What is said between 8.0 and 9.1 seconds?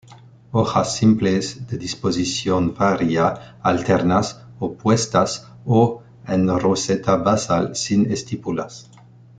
estípulas.